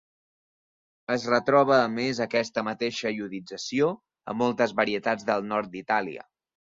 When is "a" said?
1.81-1.91, 4.33-4.37